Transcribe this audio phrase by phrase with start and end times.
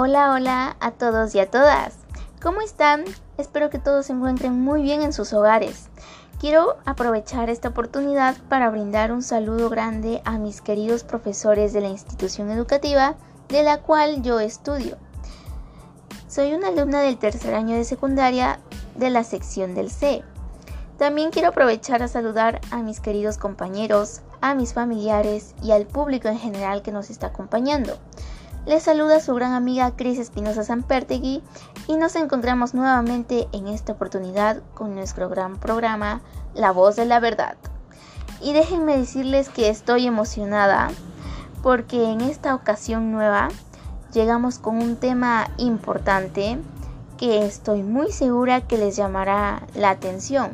[0.00, 1.94] Hola, hola a todos y a todas.
[2.40, 3.04] ¿Cómo están?
[3.36, 5.88] Espero que todos se encuentren muy bien en sus hogares.
[6.38, 11.88] Quiero aprovechar esta oportunidad para brindar un saludo grande a mis queridos profesores de la
[11.88, 13.16] institución educativa
[13.48, 14.96] de la cual yo estudio.
[16.28, 18.60] Soy una alumna del tercer año de secundaria
[18.94, 20.22] de la sección del C.
[20.96, 26.28] También quiero aprovechar a saludar a mis queridos compañeros, a mis familiares y al público
[26.28, 27.98] en general que nos está acompañando.
[28.68, 31.42] Les saluda su gran amiga Cris Espinosa Sanpertegui
[31.86, 36.20] y nos encontramos nuevamente en esta oportunidad con nuestro gran programa
[36.52, 37.56] La Voz de la Verdad.
[38.42, 40.90] Y déjenme decirles que estoy emocionada
[41.62, 43.48] porque en esta ocasión nueva
[44.12, 46.58] llegamos con un tema importante
[47.16, 50.50] que estoy muy segura que les llamará la atención.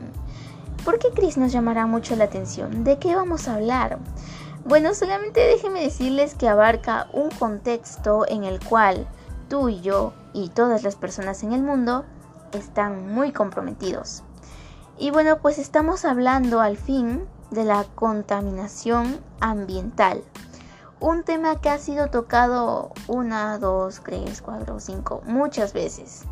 [0.85, 2.85] ¿Por qué Cris nos llamará mucho la atención?
[2.85, 3.99] ¿De qué vamos a hablar?
[4.65, 9.07] Bueno, solamente déjenme decirles que abarca un contexto en el cual
[9.51, 12.07] tú y yo y todas las personas en el mundo
[12.53, 14.23] están muy comprometidos.
[14.97, 20.23] Y bueno, pues estamos hablando al fin de la contaminación ambiental.
[20.99, 26.23] Un tema que ha sido tocado una, dos, tres, cuatro, cinco, muchas veces.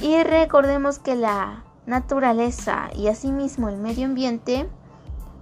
[0.00, 4.68] Y recordemos que la naturaleza y asimismo el medio ambiente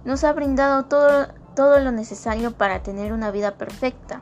[0.03, 4.21] nos ha brindado todo todo lo necesario para tener una vida perfecta.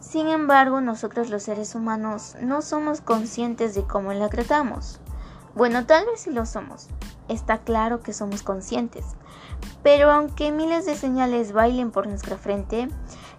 [0.00, 5.00] Sin embargo, nosotros los seres humanos no somos conscientes de cómo la tratamos.
[5.54, 6.88] Bueno, tal vez sí lo somos.
[7.28, 9.04] Está claro que somos conscientes.
[9.82, 12.88] Pero aunque miles de señales bailen por nuestra frente,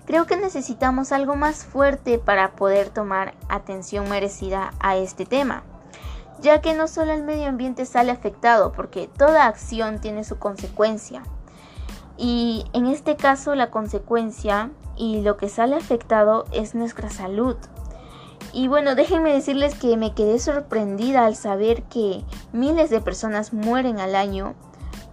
[0.05, 5.63] creo que necesitamos algo más fuerte para poder tomar atención merecida a este tema.
[6.39, 11.23] Ya que no solo el medio ambiente sale afectado, porque toda acción tiene su consecuencia.
[12.17, 17.55] Y en este caso la consecuencia y lo que sale afectado es nuestra salud.
[18.51, 23.99] Y bueno, déjenme decirles que me quedé sorprendida al saber que miles de personas mueren
[23.99, 24.53] al año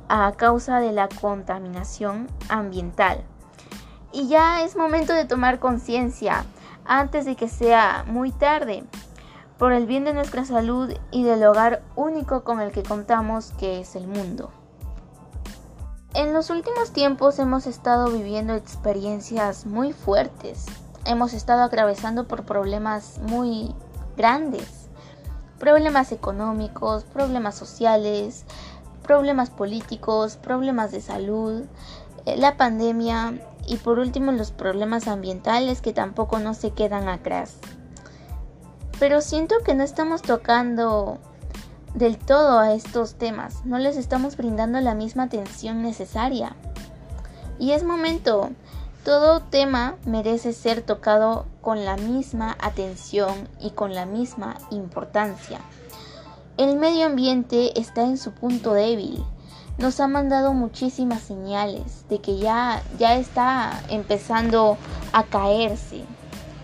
[0.08, 3.24] a causa de la contaminación ambiental.
[4.12, 6.44] Y ya es momento de tomar conciencia
[6.84, 8.84] antes de que sea muy tarde,
[9.56, 13.80] por el bien de nuestra salud y del hogar único con el que contamos que
[13.80, 14.50] es el mundo.
[16.12, 20.66] En los últimos tiempos hemos estado viviendo experiencias muy fuertes.
[21.04, 23.72] Hemos estado atravesando por problemas muy
[24.16, 24.88] grandes.
[25.60, 28.44] Problemas económicos, problemas sociales,
[29.04, 31.62] problemas políticos, problemas de salud,
[32.26, 33.34] eh, la pandemia
[33.68, 37.58] y por último los problemas ambientales que tampoco no se quedan atrás.
[38.98, 41.18] Pero siento que no estamos tocando
[41.94, 46.54] del todo a estos temas, no les estamos brindando la misma atención necesaria.
[47.58, 48.50] Y es momento,
[49.04, 55.58] todo tema merece ser tocado con la misma atención y con la misma importancia.
[56.58, 59.24] El medio ambiente está en su punto débil.
[59.78, 64.76] Nos ha mandado muchísimas señales de que ya, ya está empezando
[65.12, 66.04] a caerse.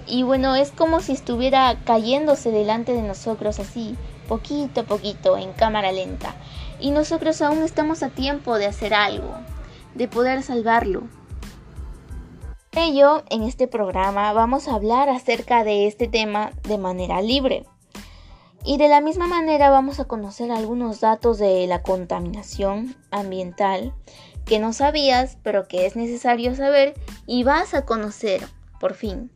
[0.06, 5.52] Y bueno, es como si estuviera cayéndose delante de nosotros así, poquito a poquito, en
[5.52, 6.34] cámara lenta.
[6.78, 9.34] Y nosotros aún estamos a tiempo de hacer algo,
[9.94, 11.04] de poder salvarlo.
[12.70, 17.64] Por ello, en este programa vamos a hablar acerca de este tema de manera libre.
[18.64, 23.94] Y de la misma manera vamos a conocer algunos datos de la contaminación ambiental
[24.44, 26.94] que no sabías, pero que es necesario saber
[27.26, 28.46] y vas a conocer,
[28.80, 29.30] por fin.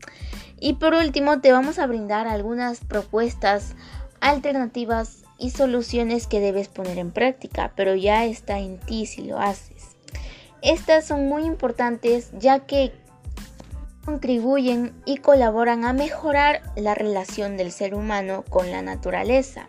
[0.60, 3.74] Y por último, te vamos a brindar algunas propuestas
[4.20, 9.38] alternativas y soluciones que debes poner en práctica, pero ya está en ti si lo
[9.38, 9.96] haces.
[10.62, 12.92] Estas son muy importantes ya que
[14.04, 19.68] contribuyen y colaboran a mejorar la relación del ser humano con la naturaleza.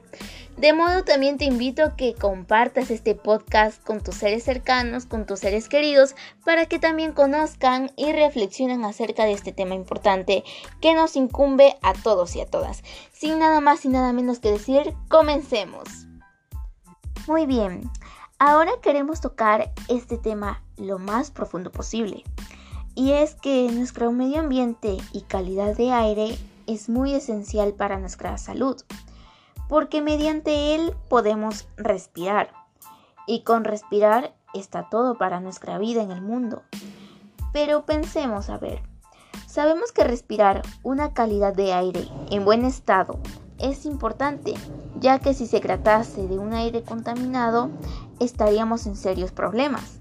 [0.58, 5.26] De modo también te invito a que compartas este podcast con tus seres cercanos, con
[5.26, 6.16] tus seres queridos,
[6.46, 10.44] para que también conozcan y reflexionen acerca de este tema importante
[10.80, 12.84] que nos incumbe a todos y a todas.
[13.12, 15.88] Sin nada más y nada menos que decir, comencemos.
[17.28, 17.90] Muy bien,
[18.38, 22.24] ahora queremos tocar este tema lo más profundo posible.
[22.94, 26.38] Y es que nuestro medio ambiente y calidad de aire
[26.68, 28.84] es muy esencial para nuestra salud
[29.72, 32.52] porque mediante él podemos respirar.
[33.26, 36.64] Y con respirar está todo para nuestra vida en el mundo.
[37.54, 38.84] Pero pensemos a ver,
[39.48, 43.18] sabemos que respirar una calidad de aire en buen estado
[43.60, 44.56] es importante,
[45.00, 47.70] ya que si se tratase de un aire contaminado,
[48.20, 50.00] estaríamos en serios problemas,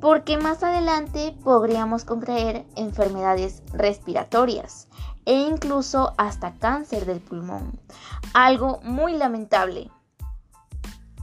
[0.00, 4.88] porque más adelante podríamos contraer enfermedades respiratorias
[5.26, 7.78] e incluso hasta cáncer del pulmón.
[8.32, 9.90] Algo muy lamentable.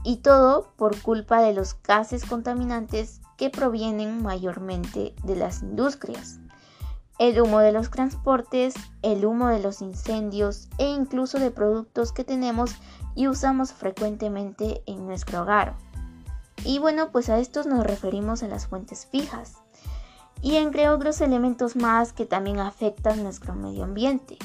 [0.04, 6.38] Y todo por culpa de los gases contaminantes que provienen mayormente de las industrias.
[7.18, 12.24] El humo de los transportes, el humo de los incendios e incluso de productos que
[12.24, 12.74] tenemos
[13.14, 15.76] y usamos frecuentemente en nuestro hogar.
[16.64, 19.61] Y bueno, pues a estos nos referimos a las fuentes fijas
[20.42, 24.36] y entre otros elementos más que también afectan nuestro medio ambiente.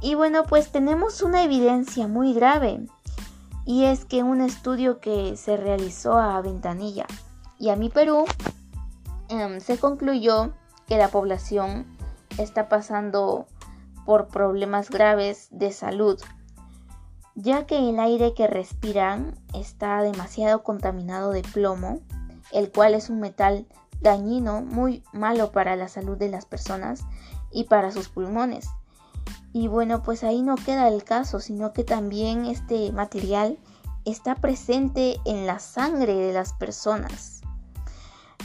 [0.00, 2.86] Y bueno, pues tenemos una evidencia muy grave
[3.66, 7.06] y es que un estudio que se realizó a Ventanilla
[7.58, 8.24] y a mi Perú
[9.28, 10.54] em, se concluyó
[10.86, 11.86] que la población
[12.38, 13.46] está pasando
[14.06, 16.18] por problemas graves de salud,
[17.34, 22.00] ya que el aire que respiran está demasiado contaminado de plomo,
[22.52, 23.66] el cual es un metal
[24.00, 27.02] dañino, muy malo para la salud de las personas
[27.50, 28.68] y para sus pulmones.
[29.52, 33.58] Y bueno, pues ahí no queda el caso, sino que también este material
[34.04, 37.42] está presente en la sangre de las personas.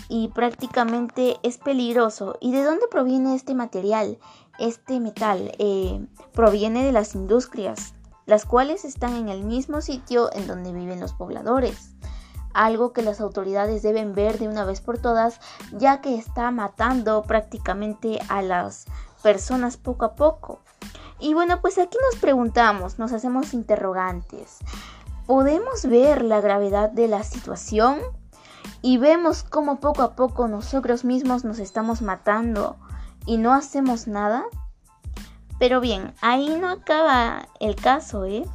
[0.09, 2.37] Y prácticamente es peligroso.
[2.41, 4.17] ¿Y de dónde proviene este material?
[4.59, 7.93] Este metal eh, proviene de las industrias,
[8.25, 11.93] las cuales están en el mismo sitio en donde viven los pobladores
[12.53, 15.39] algo que las autoridades deben ver de una vez por todas,
[15.71, 18.85] ya que está matando prácticamente a las
[19.21, 20.59] personas poco a poco.
[21.19, 24.59] Y bueno, pues aquí nos preguntamos, nos hacemos interrogantes.
[25.25, 27.99] ¿Podemos ver la gravedad de la situación?
[28.81, 32.75] Y vemos cómo poco a poco nosotros mismos nos estamos matando
[33.25, 34.43] y no hacemos nada.
[35.59, 38.45] Pero bien, ahí no acaba el caso, ¿eh?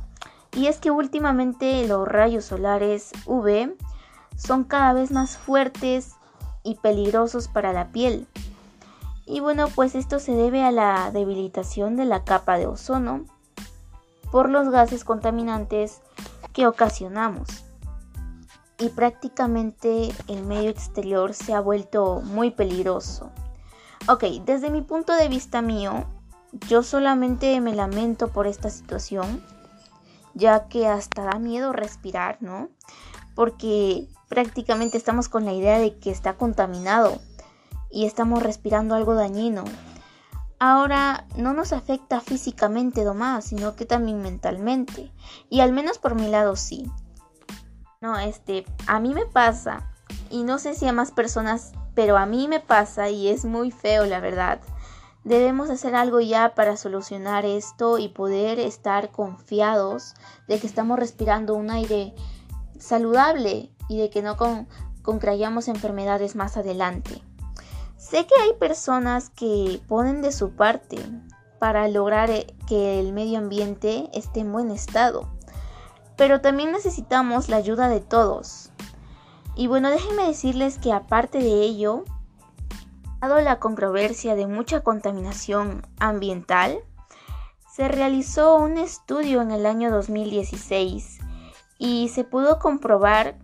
[0.52, 3.74] Y es que últimamente los rayos solares UV
[4.38, 6.14] son cada vez más fuertes
[6.62, 8.26] y peligrosos para la piel.
[9.26, 13.26] Y bueno, pues esto se debe a la debilitación de la capa de ozono
[14.30, 16.00] por los gases contaminantes
[16.54, 17.48] que ocasionamos.
[18.78, 23.30] Y prácticamente el medio exterior se ha vuelto muy peligroso.
[24.08, 26.06] Ok, desde mi punto de vista mío,
[26.68, 29.42] yo solamente me lamento por esta situación,
[30.34, 32.68] ya que hasta da miedo respirar, ¿no?
[33.34, 37.18] Porque prácticamente estamos con la idea de que está contaminado
[37.90, 39.64] y estamos respirando algo dañino.
[40.60, 45.12] Ahora no nos afecta físicamente nomás, sino que también mentalmente.
[45.48, 46.90] Y al menos por mi lado sí.
[48.00, 49.90] No, este, a mí me pasa,
[50.30, 53.70] y no sé si a más personas, pero a mí me pasa y es muy
[53.70, 54.60] feo la verdad.
[55.24, 60.14] Debemos hacer algo ya para solucionar esto y poder estar confiados
[60.46, 62.14] de que estamos respirando un aire
[62.78, 64.68] saludable y de que no con,
[65.02, 67.22] contrayamos enfermedades más adelante.
[67.96, 70.98] Sé que hay personas que ponen de su parte
[71.58, 75.28] para lograr eh, que el medio ambiente esté en buen estado,
[76.16, 78.70] pero también necesitamos la ayuda de todos.
[79.56, 82.04] Y bueno, déjenme decirles que aparte de ello,
[83.20, 86.78] dado la controversia de mucha contaminación ambiental,
[87.74, 91.20] se realizó un estudio en el año 2016
[91.78, 93.36] y se pudo comprobar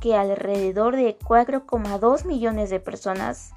[0.00, 3.52] que alrededor de 4,2 millones de personas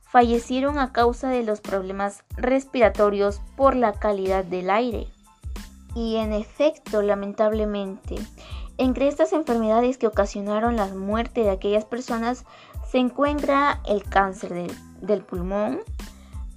[0.00, 5.06] fallecieron a causa de los problemas respiratorios por la calidad del aire.
[5.94, 8.16] Y en efecto, lamentablemente,
[8.78, 12.44] entre estas enfermedades que ocasionaron la muerte de aquellas personas
[12.90, 15.80] se encuentra el cáncer del, del pulmón,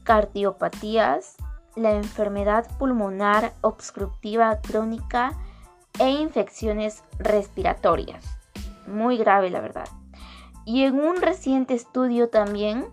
[0.03, 1.35] cardiopatías,
[1.75, 5.37] la enfermedad pulmonar obstructiva crónica
[5.97, 8.23] e infecciones respiratorias.
[8.87, 9.87] Muy grave, la verdad.
[10.65, 12.85] Y en un reciente estudio también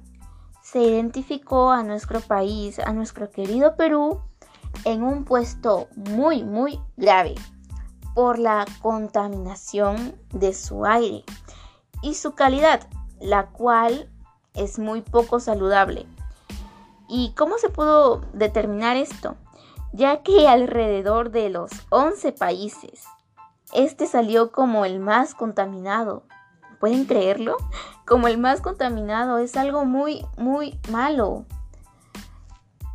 [0.63, 4.21] se identificó a nuestro país, a nuestro querido Perú,
[4.85, 7.35] en un puesto muy, muy grave
[8.15, 11.25] por la contaminación de su aire
[12.03, 12.89] y su calidad,
[13.21, 14.11] la cual
[14.55, 16.07] es muy poco saludable.
[17.09, 19.37] ¿Y cómo se pudo determinar esto?
[19.97, 23.05] Ya que alrededor de los 11 países,
[23.73, 26.25] este salió como el más contaminado.
[26.79, 27.57] ¿Pueden creerlo?
[28.07, 31.47] Como el más contaminado es algo muy, muy malo.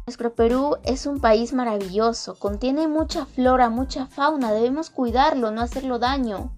[0.05, 5.97] Nuestro Perú es un país maravilloso, contiene mucha flora, mucha fauna, debemos cuidarlo, no hacerlo
[5.97, 6.51] daño.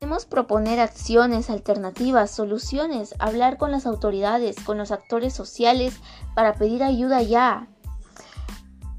[0.00, 5.98] Debemos proponer acciones, alternativas, soluciones, hablar con las autoridades, con los actores sociales
[6.34, 7.68] para pedir ayuda ya.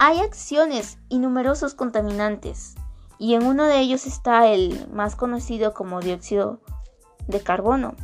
[0.07, 2.75] Hay acciones y numerosos contaminantes,
[3.17, 6.59] y en uno de ellos está el más conocido como dióxido
[7.25, 7.95] de carbono,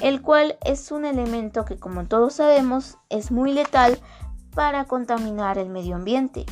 [0.00, 4.00] el cual es un elemento que como todos sabemos es muy letal
[4.52, 6.44] para contaminar el medio ambiente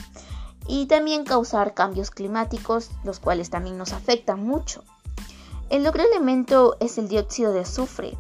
[0.69, 4.85] y también causar cambios climáticos, los cuales también nos afectan mucho.
[5.69, 8.17] El otro elemento es el dióxido de azufre.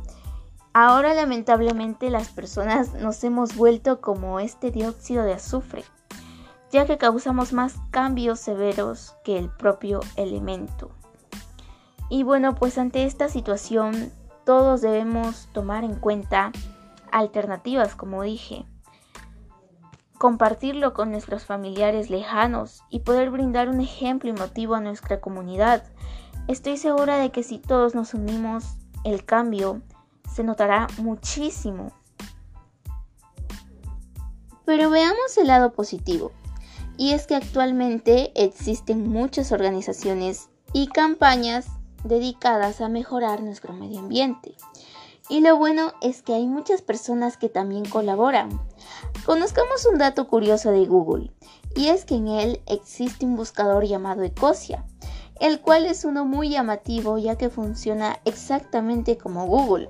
[0.72, 5.84] Ahora lamentablemente las personas nos hemos vuelto como este dióxido de azufre,
[6.70, 10.90] ya que causamos más cambios severos que el propio elemento.
[12.08, 14.12] Y bueno, pues ante esta situación
[14.44, 16.52] todos debemos tomar en cuenta
[17.10, 18.64] alternativas, como dije,
[20.18, 25.84] compartirlo con nuestros familiares lejanos y poder brindar un ejemplo y motivo a nuestra comunidad.
[26.48, 29.82] Estoy segura de que si todos nos unimos, el cambio
[30.32, 31.92] se notará muchísimo.
[34.64, 36.32] Pero veamos el lado positivo,
[36.96, 41.66] y es que actualmente existen muchas organizaciones y campañas
[42.04, 44.54] dedicadas a mejorar nuestro medio ambiente.
[45.28, 48.60] Y lo bueno es que hay muchas personas que también colaboran.
[49.24, 51.32] Conozcamos un dato curioso de Google,
[51.74, 54.84] y es que en él existe un buscador llamado Ecosia,
[55.40, 59.88] el cual es uno muy llamativo ya que funciona exactamente como Google.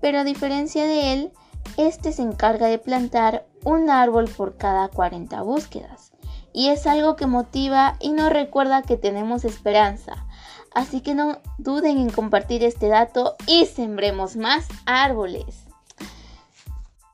[0.00, 1.32] Pero a diferencia de él,
[1.76, 6.11] este se encarga de plantar un árbol por cada 40 búsquedas.
[6.52, 10.26] Y es algo que motiva y nos recuerda que tenemos esperanza,
[10.74, 15.64] Así que no duden en compartir este dato y sembremos más árboles.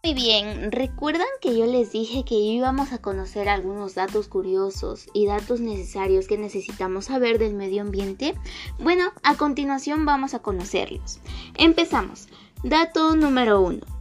[0.04, 5.26] Muy bien, ¿recuerdan que yo les dije que íbamos a conocer algunos datos curiosos y
[5.26, 8.34] datos necesarios que necesitamos saber del medio ambiente?
[8.78, 11.18] Bueno, a continuación vamos a conocerlos.
[11.56, 12.28] Empezamos.
[12.62, 13.97] Dato número 1.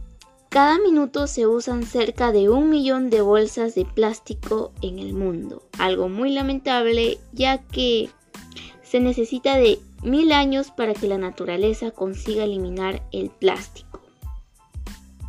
[0.48, 5.62] Cada minuto se usan cerca de un millón de bolsas de plástico en el mundo,
[5.78, 8.08] algo muy lamentable ya que
[8.82, 14.00] se necesita de mil años para que la naturaleza consiga eliminar el plástico.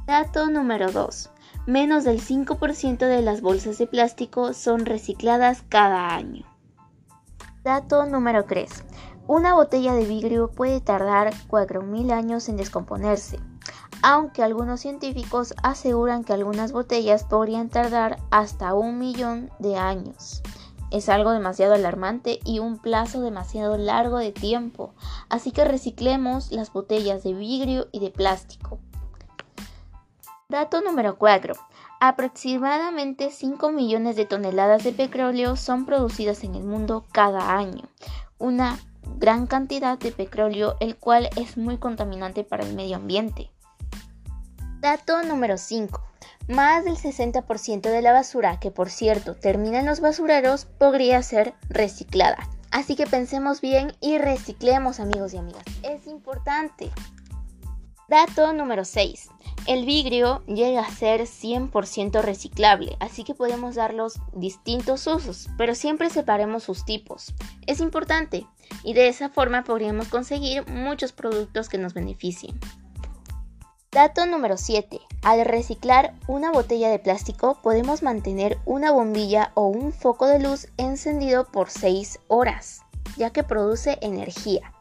[0.08, 1.30] Dato número 2.
[1.68, 6.46] Menos del 5% de las bolsas de plástico son recicladas cada año.
[7.64, 8.86] Dato número 3.
[9.28, 13.40] Una botella de vidrio puede tardar 4.000 años en descomponerse,
[14.02, 20.42] aunque algunos científicos aseguran que algunas botellas podrían tardar hasta un millón de años
[20.92, 24.94] es algo demasiado alarmante y un plazo demasiado largo de tiempo,
[25.30, 28.80] así que reciclemos las botellas de vidrio y de plástico.
[30.50, 31.54] Dato número 4.
[32.00, 37.90] Aproximadamente 5 millones de toneladas de petróleo son producidas en el mundo cada año,
[38.40, 38.80] una
[39.18, 43.52] gran cantidad de petróleo el cual es muy contaminante para el medio ambiente.
[44.80, 46.02] Dato número 5.
[46.48, 51.54] Más del 60% de la basura, que por cierto termina en los basureros, podría ser
[51.68, 52.48] reciclada.
[52.72, 55.66] Así que pensemos bien y reciclemos amigos y amigas.
[55.84, 56.92] Es importante.
[58.08, 59.30] Dato número 6.
[59.68, 66.10] El vidrio llega a ser 100% reciclable, así que podemos darlos distintos usos, pero siempre
[66.10, 67.34] separemos sus tipos.
[67.68, 68.48] Es importante
[68.86, 72.58] y de esa forma podríamos conseguir muchos productos que nos beneficien.
[73.92, 75.00] Dato número 7.
[75.24, 80.68] Al reciclar una botella de plástico podemos mantener una bombilla o un foco de luz
[80.78, 82.84] encendido por 6 horas,
[83.18, 84.74] ya que produce energía.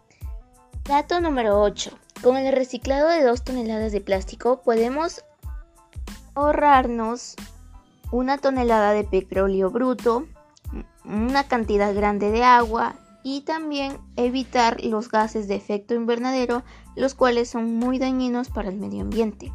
[0.84, 1.90] Dato número 8.
[2.22, 5.24] Con el reciclado de 2 toneladas de plástico podemos
[6.34, 7.34] ahorrarnos
[8.12, 10.26] una tonelada de petróleo bruto,
[11.06, 16.62] una cantidad grande de agua y también evitar los gases de efecto invernadero,
[16.96, 19.52] los cuales son muy dañinos para el medio ambiente.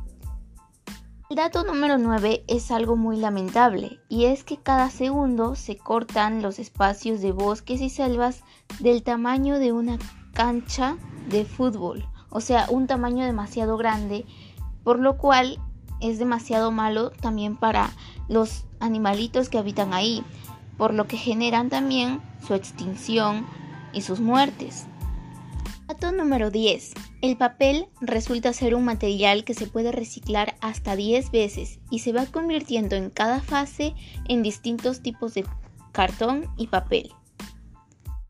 [1.30, 6.44] El dato número 9 es algo muy lamentable y es que cada segundo se cortan
[6.44, 8.44] los espacios de bosques y selvas
[8.80, 9.98] del tamaño de una
[10.34, 10.96] cancha
[11.30, 14.26] de fútbol, o sea, un tamaño demasiado grande,
[14.84, 15.60] por lo cual
[16.02, 17.90] es demasiado malo también para
[18.28, 20.24] los animalitos que habitan ahí,
[20.78, 23.46] por lo que generan también su extinción
[23.94, 24.86] y sus muertes.
[25.88, 26.94] Dato número 10.
[27.22, 32.14] El papel resulta ser un material que se puede reciclar hasta 10 veces y se
[32.14, 33.94] va convirtiendo en cada fase
[34.28, 35.46] en distintos tipos de
[35.92, 37.12] cartón y papel.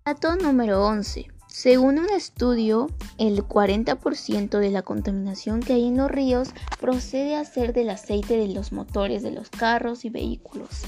[0.06, 1.28] Dato número 11.
[1.48, 6.50] Según un estudio, el 40% de la contaminación que hay en los ríos
[6.82, 10.82] procede a ser del aceite de los motores de los carros y vehículos.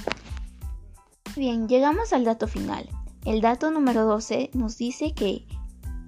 [1.35, 2.87] Bien, llegamos al dato final.
[3.25, 5.45] El dato número 12 nos dice que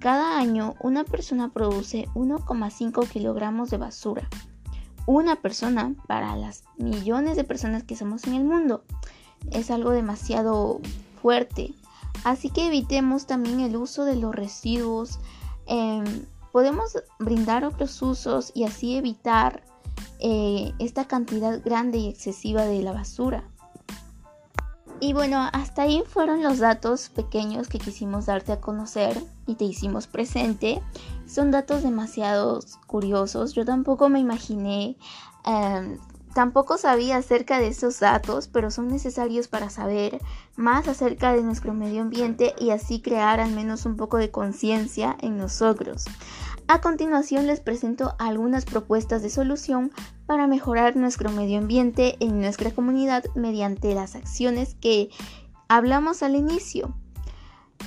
[0.00, 4.26] cada año una persona produce 1,5 kilogramos de basura.
[5.04, 8.84] Una persona para las millones de personas que somos en el mundo.
[9.50, 10.80] Es algo demasiado
[11.20, 11.74] fuerte.
[12.24, 15.18] Así que evitemos también el uso de los residuos.
[15.66, 16.04] Em,
[16.52, 19.62] podemos brindar otros usos y así evitar
[20.20, 23.44] eh, esta cantidad grande y excesiva de la basura.
[25.00, 29.64] Y bueno, hasta ahí fueron los datos pequeños que quisimos darte a conocer y te
[29.64, 30.82] hicimos presente.
[31.26, 33.54] Son datos demasiado curiosos.
[33.54, 34.96] Yo tampoco me imaginé,
[35.44, 35.98] em,
[36.34, 40.18] tampoco sabía acerca de esos datos, pero son necesarios para saber
[40.56, 45.16] más acerca de nuestro medio ambiente y así crear al menos un poco de conciencia
[45.20, 46.06] en nosotros.
[46.70, 49.90] A continuación les presento algunas propuestas de solución
[50.26, 55.08] para mejorar nuestro medio ambiente en nuestra comunidad mediante las acciones que
[55.68, 56.94] hablamos al inicio.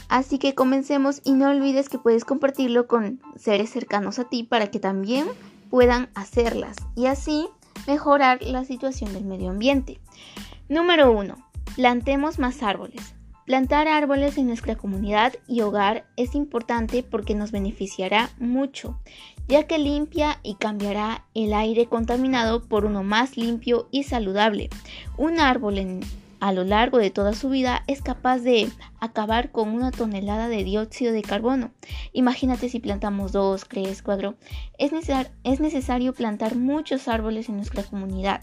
[0.09, 4.71] Así que comencemos y no olvides que puedes compartirlo con seres cercanos a ti para
[4.71, 5.27] que también
[5.69, 7.47] puedan hacerlas y así
[7.85, 10.01] mejorar la situación del medio ambiente.
[10.69, 11.35] Número 1.
[11.75, 13.13] Plantemos más árboles.
[13.51, 18.98] Plantar árboles en nuestra comunidad y hogar es importante porque nos beneficiará mucho,
[19.50, 24.70] ya que limpia y cambiará el aire contaminado por uno más limpio y saludable.
[25.17, 26.00] Un árbol
[26.39, 28.70] a lo largo de toda su vida es capaz de
[29.01, 31.72] acabar con una tonelada de dióxido de carbono.
[32.13, 34.36] Imagínate si plantamos dos, tres, cuatro.
[34.77, 34.93] Es,
[35.43, 38.39] es necesario plantar muchos árboles en nuestra comunidad.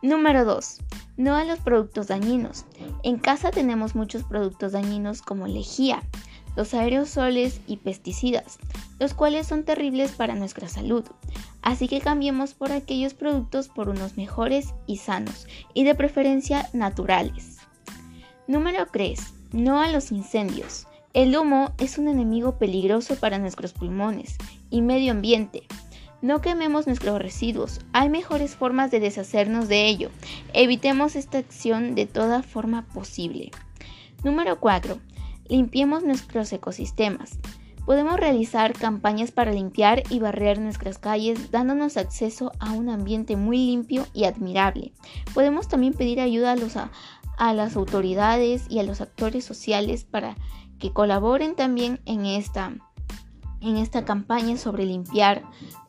[0.00, 0.78] Número 2.
[1.16, 2.66] No a los productos dañinos.
[3.02, 6.02] En casa tenemos muchos productos dañinos como lejía,
[6.56, 8.58] los aerosoles y pesticidas,
[8.98, 11.04] los cuales son terribles para nuestra salud.
[11.62, 17.58] Así que cambiemos por aquellos productos por unos mejores y sanos, y de preferencia naturales.
[18.46, 19.18] Número 3.
[19.52, 20.86] No a los incendios.
[21.14, 24.36] El humo es un enemigo peligroso para nuestros pulmones
[24.70, 25.62] y medio ambiente.
[26.22, 30.10] No quememos nuestros residuos, hay mejores formas de deshacernos de ello.
[30.58, 33.50] Evitemos esta acción de toda forma posible.
[34.24, 34.98] Número 4.
[35.48, 37.38] Limpiemos nuestros ecosistemas.
[37.84, 43.58] Podemos realizar campañas para limpiar y barrer nuestras calles dándonos acceso a un ambiente muy
[43.58, 44.94] limpio y admirable.
[45.34, 50.36] Podemos también pedir ayuda a, los, a las autoridades y a los actores sociales para
[50.78, 52.72] que colaboren también en esta,
[53.60, 55.42] en esta campaña sobre limpiar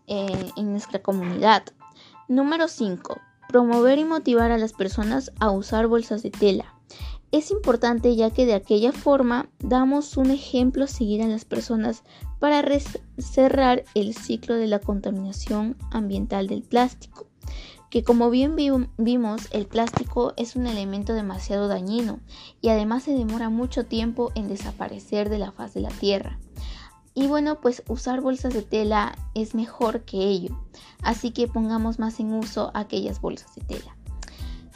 [0.08, 1.63] en nuestra comunidad.
[2.28, 3.22] Número 5.
[3.50, 6.74] Promover y motivar a las personas a usar bolsas de tela.
[7.32, 12.04] Es importante ya que de aquella forma damos un ejemplo a seguir a las personas
[12.40, 12.64] para
[13.18, 17.28] cerrar el ciclo de la contaminación ambiental del plástico,
[17.90, 18.56] que como bien
[18.98, 22.20] vimos el plástico es un elemento demasiado dañino
[22.62, 26.40] y además se demora mucho tiempo en desaparecer de la faz de la Tierra.
[27.17, 30.56] Y bueno, pues usar bolsas de tela es mejor que ello.
[31.01, 33.97] Así que pongamos más en uso aquellas bolsas de tela.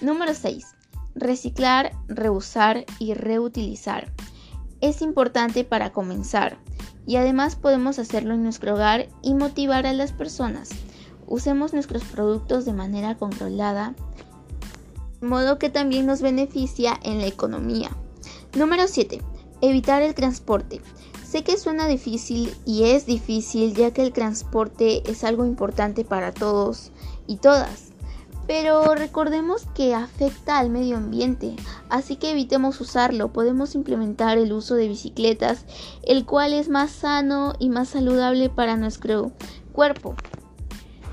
[0.02, 0.66] Número 6.
[1.14, 4.12] Reciclar, reusar y reutilizar.
[4.82, 6.58] Es importante para comenzar
[7.06, 10.70] y además podemos hacerlo en nuestro hogar y motivar a las personas.
[11.28, 13.94] Usemos nuestros productos de manera controlada,
[15.22, 17.92] modo que también nos beneficia en la economía.
[18.58, 19.22] Número 7.
[19.62, 20.82] Evitar el transporte.
[21.32, 26.34] Sé que suena difícil y es difícil ya que el transporte es algo importante para
[26.34, 26.92] todos
[27.26, 27.94] y todas.
[28.48, 31.56] Pero recordemos que afecta al medio ambiente,
[31.88, 33.32] así que evitemos usarlo.
[33.32, 35.64] Podemos implementar el uso de bicicletas,
[36.04, 39.32] el cual es más sano y más saludable para nuestro
[39.72, 40.16] cuerpo.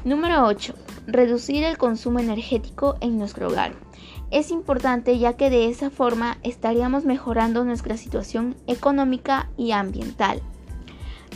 [0.05, 0.75] Número 8.
[1.07, 3.88] Reducir el consumo energético en nuestro hogar
[4.31, 10.43] es importante ya que de esa forma estaríamos mejorando nuestra situación económica y ambiental.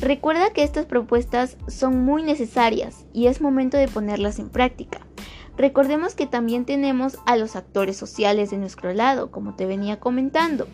[0.00, 5.00] Recuerda que estas propuestas son muy necesarias y es momento de ponerlas en práctica.
[5.56, 10.66] Recordemos que también tenemos a los actores sociales de nuestro lado, como te venía comentando,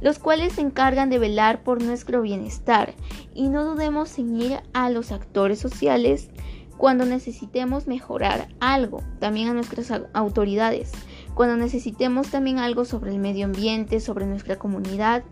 [0.00, 2.94] los cuales se encargan de velar por nuestro bienestar
[3.34, 6.30] y no dudemos en ir a los actores sociales
[6.78, 10.92] cuando necesitemos mejorar algo, también a nuestras autoridades
[11.34, 15.24] cuando necesitemos también algo sobre el medio ambiente, sobre nuestra comunidad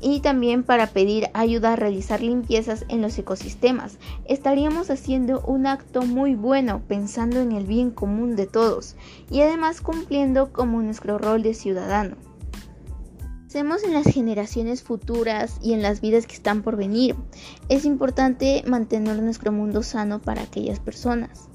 [0.00, 3.98] y también para pedir ayuda a realizar limpiezas en los ecosistemas.
[4.26, 8.96] Estaríamos haciendo un acto muy bueno pensando en el bien común de todos
[9.30, 12.16] y además cumpliendo como nuestro rol de ciudadano.
[13.40, 17.16] Pensemos en las generaciones futuras y en las vidas que están por venir.
[17.70, 21.48] Es importante mantener nuestro mundo sano para aquellas personas.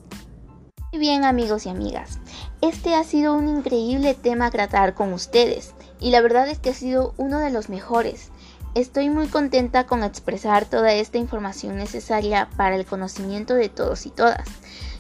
[0.94, 2.20] Muy bien amigos y amigas,
[2.60, 6.72] este ha sido un increíble tema a tratar con ustedes y la verdad es que
[6.72, 8.30] ha sido uno de los mejores.
[8.76, 14.10] Estoy muy contenta con expresar toda esta información necesaria para el conocimiento de todos y
[14.10, 14.46] todas.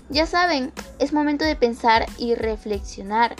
[0.09, 3.35] Ya saben, es momento de pensar y reflexionar.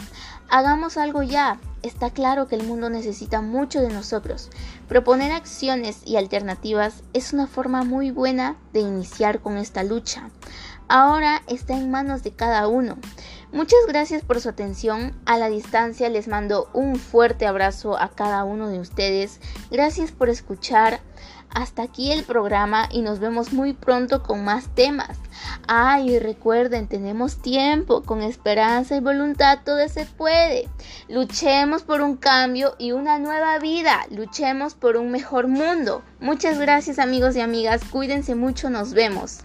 [0.50, 1.58] Hagamos algo ya.
[1.82, 4.50] Está claro que el mundo necesita mucho de nosotros.
[4.88, 10.30] Proponer acciones y alternativas es una forma muy buena de iniciar con esta lucha.
[10.92, 12.98] Ahora está en manos de cada uno.
[13.50, 15.14] Muchas gracias por su atención.
[15.24, 19.40] A la distancia les mando un fuerte abrazo a cada uno de ustedes.
[19.70, 21.00] Gracias por escuchar.
[21.48, 25.18] Hasta aquí el programa y nos vemos muy pronto con más temas.
[25.66, 30.68] Ay, recuerden, tenemos tiempo, con esperanza y voluntad todo se puede.
[31.08, 34.00] Luchemos por un cambio y una nueva vida.
[34.10, 36.02] Luchemos por un mejor mundo.
[36.20, 37.80] Muchas gracias amigos y amigas.
[37.90, 39.44] Cuídense mucho, nos vemos.